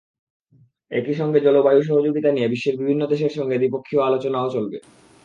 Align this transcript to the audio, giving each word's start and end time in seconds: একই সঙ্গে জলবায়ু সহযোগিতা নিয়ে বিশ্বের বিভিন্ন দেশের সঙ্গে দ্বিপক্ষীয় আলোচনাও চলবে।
একই 0.91 1.13
সঙ্গে 1.13 1.39
জলবায়ু 1.39 1.81
সহযোগিতা 1.83 2.29
নিয়ে 2.31 2.51
বিশ্বের 2.53 2.75
বিভিন্ন 2.81 3.01
দেশের 3.07 3.31
সঙ্গে 3.37 3.55
দ্বিপক্ষীয় 3.57 4.01
আলোচনাও 4.03 4.53
চলবে। 4.55 4.77